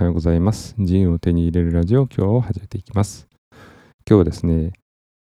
[0.00, 0.74] はようございます。
[0.78, 3.28] 自由を手に入れるラジオ、今日を始めていきます。
[4.08, 4.72] 今日はですね、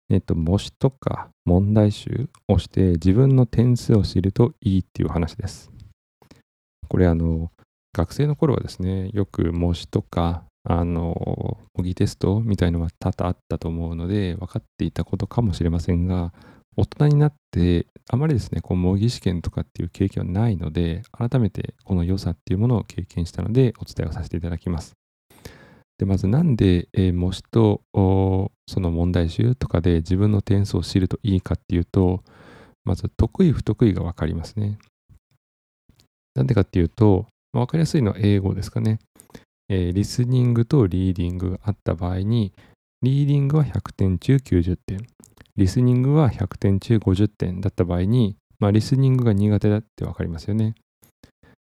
[0.08, 5.72] えっと、模試とか問題集をして自分の点数を知るといいっていう話です。
[6.86, 7.50] これあの、
[7.92, 16.32] 学生の頃はですね、よく模試とか、あの、模擬テストみたいのが多々あったと思うので、分かっていたことかもしれませんが、
[16.78, 24.94] 大人になってあまりですね、こう模擬試験とかっていう経験はないので、改めてこの良さっていうものを経験したので、お伝えをさせていただきます。
[25.98, 32.22] で、まずなんで、えー、模試とその問題集とかで自分の点数を知るといいかっていうと、
[32.84, 34.78] まず得意不得意が分かりますね。
[36.36, 39.00] なんでかっていうと、まあ、分かりやすいのは英語ですかね。
[39.68, 42.54] えー、リスニングとリーディングがあった場合に、
[43.02, 45.06] リーディングは100点中90点、
[45.58, 50.76] リスニングは100点中50点だった場合に、まあ、リスニングが苦手だってわかりますよね。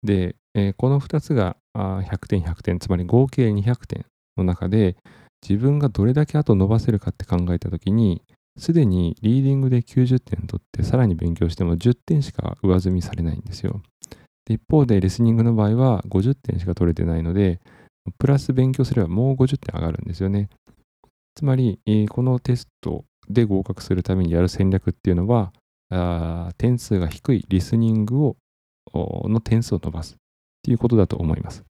[0.03, 4.05] で、えー、この2つが100点100点、つまり合計200点
[4.35, 4.97] の中で、
[5.41, 8.21] 自分がどれだけ後伸ばせるかって考えたときに、
[8.57, 13.81] すでにリーディングで90点取ってさらに勉強しても10点しか上積みされないんですよ。
[14.49, 17.61] 一方でリスニングの場合は50点しか取れてないので、
[18.17, 20.49] プラス勉強すればもう50点上がるんですよね。
[21.35, 25.53] つまり、このテストで合格するためにやる戦略っていうのは、
[25.91, 28.35] あ点数が低いリスニングを
[28.93, 30.17] の点数を伸ばすっ
[30.63, 31.63] ていうことだと思います。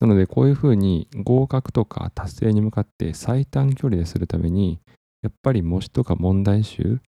[0.00, 4.80] なので、こういうふうに合格とか達成に向かって最短距離でするために、
[5.22, 7.00] やっぱり模試とか問題集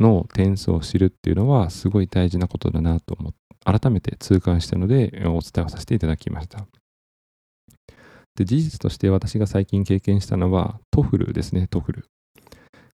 [0.00, 6.66] の点数を知るっていうのはすごい大事なことだなと思って、改めて痛感したのでお伝えをさせていただきました。
[8.34, 12.06] で、事実として私が最近経験したのは、 TOEFLですね、 TOEFL。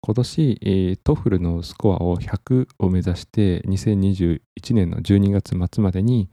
[0.02, 6.28] 今年、 TOEFLのスコアを100を目指して、2021年の12月末までに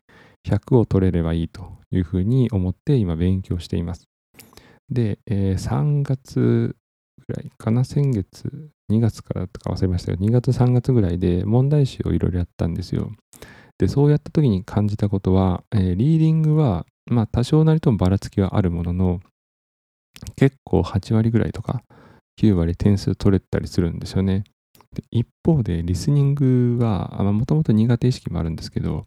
[0.47, 4.03] 100を取れればいいというふうに思って今勉強しています。
[4.89, 6.75] で、えー、3月
[7.27, 13.11] ぐらいかな、先月、2月からとか忘れましたけど、2月、3月ぐらいで問題集をいろいろやったんですよ。
[13.77, 19.19] で、そうやった時に感じたことは、リーディングは、まあ多少なりともばらつきはあるものの、
[20.35, 21.83] 結構8割ぐらいとか、
[22.39, 24.43] 9割点数取れたりするんですよね。
[25.11, 29.05] 一方で、リスニングは、もともと苦手意識もあるんですけど、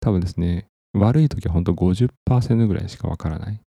[0.00, 3.60] 多分ですね、悪い時は本当50%ぐらいしかわからない。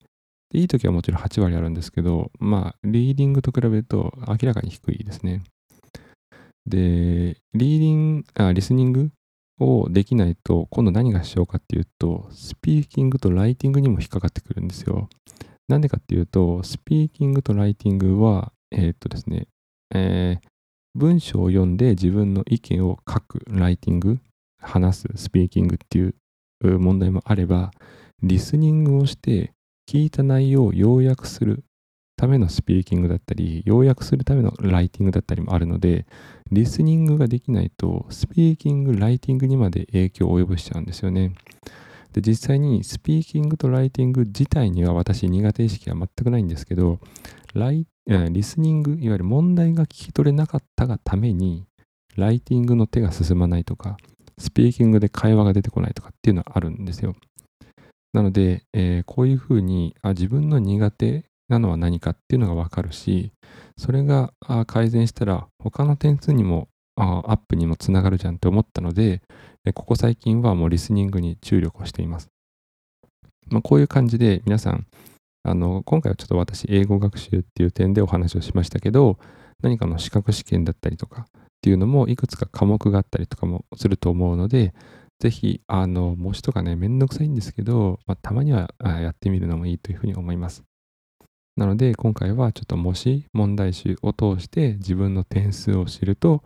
[0.53, 5.43] いい時はもちろん8割あるんですけど、まあ、リーディングと比べると明らかに低いですね。
[6.65, 9.11] で、リーディング、あ、リスニング
[9.59, 15.09] をできないと、今度何がしようかっていうと、スピーキングとライティングにも引っかかってくるんですよ。
[15.67, 19.47] なんでかっていうと、スピーキングとライティングは、えー、っとですね、
[19.93, 20.47] えー、
[20.95, 24.19] 文章を読んで自分の意見を書く、ライティング、
[24.59, 26.15] 話す、スピーキングっていう
[26.79, 27.71] 問題もあれば、
[28.21, 29.53] リスニングをして
[29.89, 31.63] 聞いた内容を要約する
[32.15, 36.05] ためのスピーキングだったり、要約するためのライティングだったりもあるので、
[36.51, 41.33] リスニングができないと、スピーキング、ライティングにまで影響を及ぼしちゃうんですよね。
[42.13, 46.99] で、実際にスピーキングとライティング自体には私苦手意識は全くないんですけど、
[47.53, 51.65] ライリスニング、いわゆる問題が聞き取れなかったがために、
[52.15, 53.97] ライティングの手が進まないとか、
[54.37, 57.15] スピーキングで会話が出てこないとかっていうのはあるんですよ。
[58.13, 63.31] なので、えー、こういうふうにあ自分の苦手なのは何かっていうのがわかるし、
[63.77, 64.33] それが
[64.67, 69.21] 改善したら他の点数にもアップにもつながるじゃんって思ったので、
[69.73, 72.29] ここ最近はもうリスニングに注力をしています。
[73.47, 74.85] まあ、こういう感じで皆さん、
[75.43, 79.19] あの、今回はちょっと私、英語学習っていう点でお話をしましたけど、
[79.61, 84.73] 何かの資格試験だったりとかっていうのもいくつか科目があったりとかもすると思うので、
[85.19, 90.63] ぜひ、あの、模試とかね、めんどくさいんですけど、まあ、たまにはやってみるのもいいというふうに思います。
[91.55, 96.43] なので、今回はちょっと模試、問題集を通して自分の点数を知ると、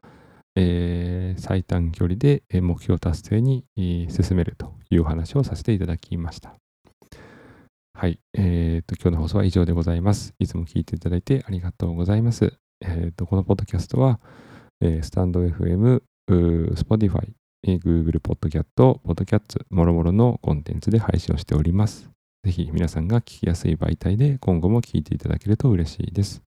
[0.56, 3.64] えー、最短距離で目標達成に
[4.10, 6.56] 進めるというお話をさせていただきました。
[8.00, 8.20] はい。
[8.36, 10.36] えっ、ー、と、今日の放送は以上でございます。
[10.38, 12.54] いつも聞いていただいてありがとうございます。
[12.80, 14.20] えっ、ー、と、このポッドキャストは、
[14.82, 17.32] えー、スタンド FM、Spotify、
[17.66, 18.66] Google Podcast、
[19.04, 22.08] Podcast、もろもろのコンテンツで配信をしております。
[22.44, 26.44] ぜひ皆さんが聞きやすい媒体で今後も聞いていただけると嬉しいです。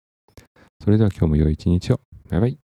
[0.85, 2.01] それでは今日も良い一日を。
[2.29, 2.68] バイバイ。